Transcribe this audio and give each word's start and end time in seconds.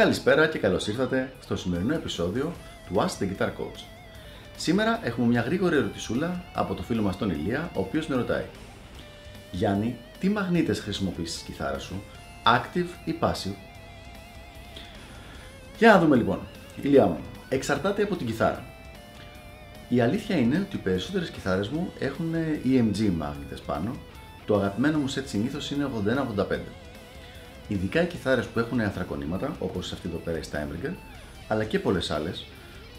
Καλησπέρα 0.00 0.48
και 0.48 0.58
καλώς 0.58 0.86
ήρθατε 0.86 1.32
στο 1.42 1.56
σημερινό 1.56 1.94
επεισόδιο 1.94 2.52
του 2.86 2.94
Ask 2.94 3.22
the 3.22 3.26
Guitar 3.26 3.46
Coach. 3.46 3.80
Σήμερα 4.56 5.00
έχουμε 5.02 5.26
μια 5.26 5.40
γρήγορη 5.40 5.76
ερωτησούλα 5.76 6.44
από 6.54 6.74
το 6.74 6.82
φίλο 6.82 7.02
μας 7.02 7.16
τον 7.16 7.30
Ηλία, 7.30 7.70
ο 7.74 7.80
οποίος 7.80 8.06
με 8.06 8.16
ρωτάει 8.16 8.44
Γιάννη, 9.50 9.96
τι 10.18 10.28
μαγνήτες 10.28 10.80
χρησιμοποιείς 10.80 11.30
στις 11.30 11.42
κιθάρες 11.42 11.82
σου, 11.82 12.02
active 12.44 12.86
ή 13.04 13.14
passive? 13.20 13.54
Για 15.78 15.92
να 15.92 15.98
δούμε 15.98 16.16
λοιπόν. 16.16 16.40
Ηλία 16.82 17.06
μου, 17.06 17.18
εξαρτάται 17.48 18.02
από 18.02 18.16
την 18.16 18.26
κιθάρα. 18.26 18.64
Η 19.88 20.00
αλήθεια 20.00 20.36
είναι 20.36 20.58
ότι 20.66 20.76
οι 20.76 20.80
περισσότερες 20.80 21.30
κιθάρες 21.30 21.68
μου 21.68 21.92
έχουν 21.98 22.34
EMG 22.64 23.10
μάγνητες 23.16 23.60
πάνω. 23.60 23.96
Το 24.46 24.56
αγαπημένο 24.56 24.98
μου 24.98 25.10
set 25.10 25.22
συνήθως 25.24 25.70
είναι 25.70 25.88
81-85. 26.36 26.58
Ειδικά 27.70 28.02
οι 28.02 28.06
κιθάρες 28.06 28.46
που 28.46 28.58
έχουν 28.58 28.80
ανθρακονήματα, 28.80 29.56
όπως 29.58 29.92
αυτή 29.92 30.08
εδώ 30.08 30.18
πέρα 30.18 30.38
η 30.38 30.40
Steinberger, 30.50 30.92
αλλά 31.48 31.64
και 31.64 31.78
πολλές 31.78 32.10
άλλες 32.10 32.46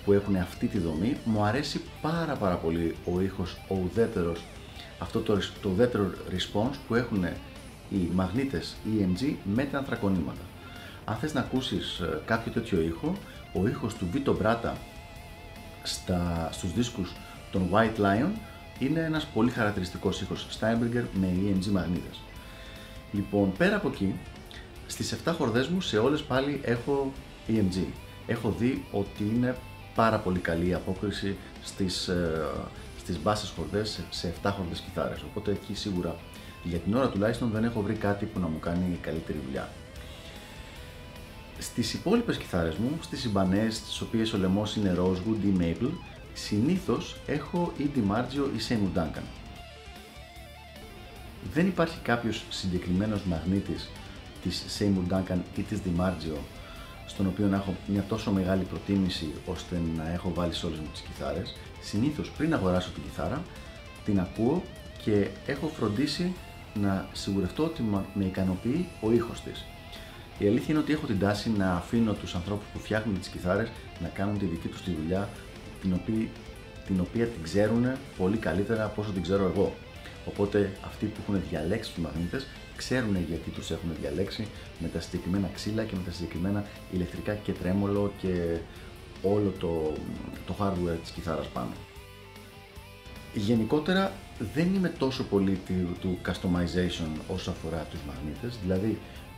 που 0.05 0.13
έχουν 0.13 0.35
αυτή 0.35 0.67
τη 0.67 0.77
δομή, 0.79 1.17
μου 1.23 1.43
αρέσει 1.43 1.81
πάρα 2.01 2.35
πάρα 2.35 2.55
πολύ 2.55 2.95
ο 3.05 3.21
ήχος, 3.21 3.57
ο 3.67 3.75
ουδέτερος, 3.75 4.43
αυτό 4.99 5.19
το, 5.19 5.37
το 5.61 5.69
ουδέτερο 5.69 6.11
response 6.29 6.75
που 6.87 6.95
έχουν 6.95 7.25
οι 7.89 8.09
μαγνήτες 8.13 8.75
EMG 8.85 9.33
με 9.43 9.63
τα 9.63 9.77
ανθρακονήματα. 9.77 10.41
Αν 11.05 11.15
θες 11.15 11.33
να 11.33 11.39
ακούσεις 11.39 11.99
ε, 11.99 12.19
κάποιο 12.25 12.51
τέτοιο 12.51 12.81
ήχο, 12.81 13.15
ο 13.53 13.67
ήχος 13.67 13.93
του 13.93 14.07
Vito 14.13 14.35
Brata 14.41 14.73
στα, 15.83 16.49
στους 16.51 16.73
δίσκους 16.73 17.15
των 17.51 17.69
White 17.71 17.99
Lion 17.99 18.31
είναι 18.79 18.99
ένας 18.99 19.25
πολύ 19.25 19.49
χαρακτηριστικός 19.49 20.21
ήχος 20.21 20.47
Steinberger 20.59 21.03
με 21.19 21.27
EMG 21.27 21.65
μαγνήτες. 21.65 22.19
Λοιπόν, 23.11 23.53
πέρα 23.57 23.75
από 23.75 23.87
εκεί, 23.87 24.15
στις 24.91 25.11
7 25.25 25.33
χορδές 25.37 25.67
μου 25.67 25.81
σε 25.81 25.97
όλες 25.97 26.21
πάλι 26.21 26.61
έχω 26.63 27.11
EMG. 27.47 27.85
Έχω 28.27 28.55
δει 28.57 28.85
ότι 28.91 29.23
είναι 29.23 29.55
πάρα 29.95 30.17
πολύ 30.17 30.39
καλή 30.39 30.67
η 30.67 30.73
απόκριση 30.73 31.37
στις, 31.63 32.07
ε, 32.07 32.47
στις 32.99 33.19
μπάσες 33.21 33.49
χορδές 33.49 33.99
σε 34.09 34.27
7 34.27 34.51
χορδές 34.51 34.79
κιθάρες. 34.79 35.21
Οπότε 35.21 35.51
εκεί 35.51 35.75
σίγουρα 35.75 36.15
για 36.63 36.77
την 36.77 36.95
ώρα 36.95 37.09
τουλάχιστον 37.09 37.51
δεν 37.51 37.63
έχω 37.63 37.81
βρει 37.81 37.93
κάτι 37.93 38.25
που 38.25 38.39
να 38.39 38.47
μου 38.47 38.59
κάνει 38.59 38.99
καλύτερη 39.01 39.39
δουλειά. 39.45 39.69
Στις 41.57 41.93
υπόλοιπες 41.93 42.37
κιθάρες 42.37 42.75
μου, 42.75 42.97
στις 43.01 43.19
συμπανές, 43.19 43.75
στις 43.75 44.01
οποίες 44.01 44.33
ο 44.33 44.37
λαιμός 44.37 44.75
είναι 44.75 44.95
Rosewood 44.99 45.43
ή 45.45 45.53
Maple, 45.59 45.91
συνήθως 46.33 47.15
έχω 47.25 47.73
ή 47.77 47.89
DiMarzio 47.95 48.49
ή 48.57 48.61
Seymour 48.69 48.99
Duncan. 48.99 49.23
Δεν 51.53 51.67
υπάρχει 51.67 51.97
κάποιος 52.03 52.43
συγκεκριμένος 52.49 53.23
μαγνήτης 53.23 53.89
της 54.43 54.65
Seymour 54.79 55.13
Duncan 55.13 55.37
ή 55.55 55.61
της 55.61 55.79
DiMarzio 55.85 56.37
στον 57.05 57.27
οποίο 57.27 57.47
να 57.47 57.55
έχω 57.55 57.75
μια 57.87 58.05
τόσο 58.07 58.31
μεγάλη 58.31 58.63
προτίμηση 58.63 59.31
ώστε 59.45 59.81
να 59.97 60.11
έχω 60.11 60.33
βάλει 60.33 60.53
σε 60.53 60.65
όλες 60.65 60.79
μου 60.79 60.87
τις 60.91 61.01
κιθάρες. 61.01 61.55
Συνήθως 61.81 62.31
πριν 62.31 62.53
αγοράσω 62.53 62.89
την 62.93 63.03
κιθάρα 63.03 63.41
την 64.05 64.19
ακούω 64.19 64.63
και 65.03 65.27
έχω 65.45 65.67
φροντίσει 65.67 66.33
να 66.73 67.07
σιγουρευτώ 67.13 67.63
ότι 67.63 67.83
με 68.13 68.25
ικανοποιεί 68.25 68.87
ο 69.01 69.11
ήχος 69.11 69.41
της. 69.41 69.65
Η 70.37 70.47
αλήθεια 70.47 70.67
είναι 70.69 70.79
ότι 70.79 70.93
έχω 70.93 71.05
την 71.05 71.19
τάση 71.19 71.49
να 71.49 71.73
αφήνω 71.73 72.13
τους 72.13 72.35
ανθρώπους 72.35 72.65
που 72.73 72.79
φτιάχνουν 72.79 73.19
τις 73.19 73.27
κιθάρες 73.27 73.69
να 74.01 74.07
κάνουν 74.07 74.37
τη 74.37 74.45
δική 74.45 74.67
τους 74.67 74.81
τη 74.81 74.91
δουλειά 74.91 75.29
την 75.81 75.93
οποία 75.93 76.27
την, 76.85 76.99
οποία 76.99 77.25
την 77.25 77.43
ξέρουν 77.43 77.85
πολύ 78.17 78.37
καλύτερα 78.37 78.83
από 78.85 79.01
όσο 79.01 79.11
την 79.11 79.21
ξέρω 79.21 79.51
εγώ. 79.55 79.75
Οπότε 80.25 80.71
αυτοί 80.85 81.05
που 81.05 81.21
έχουν 81.21 81.41
διαλέξει 81.49 81.91
τους 81.93 82.03
μαγνήτες 82.03 82.47
ξέρουν 82.75 83.17
γιατί 83.27 83.49
τους 83.49 83.71
έχουν 83.71 83.89
διαλέξει 84.01 84.47
με 84.79 84.87
τα 84.87 84.99
συγκεκριμένα 84.99 85.49
ξύλα 85.53 85.83
και 85.83 85.95
με 85.95 86.01
τα 86.05 86.11
συγκεκριμένα 86.11 86.65
ηλεκτρικά 86.91 87.33
και 87.33 87.51
τρέμολο 87.51 88.13
και 88.21 88.57
όλο 89.21 89.53
το, 89.59 89.93
το 90.45 90.55
hardware 90.59 90.97
της 91.01 91.11
κιθάρας 91.11 91.47
πάνω. 91.47 91.71
Γενικότερα 93.33 94.11
δεν 94.53 94.75
είμαι 94.75 94.89
τόσο 94.89 95.23
πολύ 95.23 95.59
του, 95.67 95.97
του 96.01 96.17
customization 96.25 97.19
όσο 97.27 97.51
αφορά 97.51 97.87
τους 97.91 97.99
μαγνήτες, 98.07 98.57
δηλαδή 98.63 98.97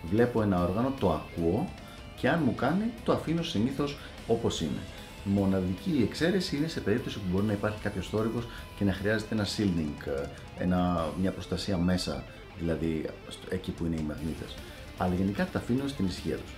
βλέπω 0.09 0.41
ένα 0.41 0.63
όργανο, 0.63 0.93
το 0.99 1.11
ακούω 1.11 1.69
και 2.15 2.29
αν 2.29 2.41
μου 2.45 2.55
κάνει 2.55 2.83
το 3.03 3.11
αφήνω 3.11 3.43
συνήθως 3.43 3.97
όπως 4.27 4.61
είναι. 4.61 4.81
Μοναδική 5.23 6.07
εξαίρεση 6.09 6.55
είναι 6.55 6.67
σε 6.67 6.79
περίπτωση 6.79 7.17
που 7.17 7.25
μπορεί 7.31 7.45
να 7.45 7.53
υπάρχει 7.53 7.79
κάποιος 7.81 8.07
θόρυβος 8.07 8.43
και 8.77 8.83
να 8.83 8.93
χρειάζεται 8.93 9.35
ένα 9.35 9.45
shielding, 9.45 10.07
ε, 10.07 10.63
ένα, 10.63 11.09
μια 11.21 11.31
προστασία 11.31 11.77
μέσα, 11.77 12.23
δηλαδή 12.59 13.05
εκεί 13.49 13.71
που 13.71 13.85
είναι 13.85 13.95
οι 13.95 14.03
μαγνήτες. 14.07 14.55
Αλλά 14.97 15.13
γενικά 15.13 15.47
τα 15.51 15.59
αφήνω 15.59 15.87
στην 15.87 16.05
ησυχία 16.05 16.35
τους. 16.35 16.51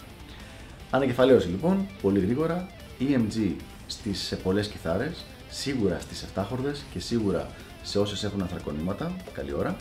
Ανακεφαλαίωση 0.92 1.48
λοιπόν, 1.48 1.88
πολύ 2.02 2.20
γρήγορα, 2.20 2.70
EMG 3.00 3.52
στις 3.88 4.38
πολλές 4.44 4.68
κιθάρες, 4.68 5.24
σίγουρα 5.50 6.00
στις 6.00 6.26
7 6.36 6.44
χορδες 6.50 6.84
και 6.94 7.00
σίγουρα 7.00 7.48
σε 7.84 8.00
όσες 8.00 8.24
έχουν 8.24 8.42
ανθρακονήματα, 8.42 9.16
καλή 9.34 9.54
ώρα, 9.54 9.76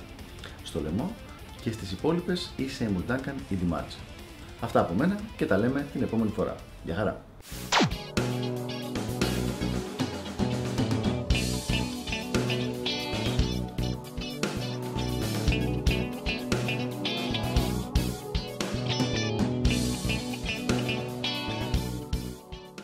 στο 0.63 0.81
λαιμό 0.81 1.15
και 1.63 1.73
στις 1.73 1.93
υπόλοιπες 1.93 2.51
ή 2.57 2.69
σε 2.69 2.91
Duncan 3.09 3.35
ή 3.49 3.57
DiMarzio. 3.63 4.03
Αυτά 4.61 4.81
από 4.81 4.95
μένα 4.95 5.19
και 5.37 5.47
τα 5.47 5.59
λέμε 5.59 5.87
την 5.93 6.03
επόμενη 6.03 6.31
φορά. 6.31 6.55
Γεια 6.85 6.95
χαρά! 6.95 7.25